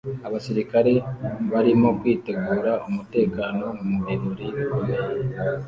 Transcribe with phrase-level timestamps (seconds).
[0.27, 0.93] Abasirikare
[1.51, 4.99] barimo kwitegura umutekano mu birori bikomeye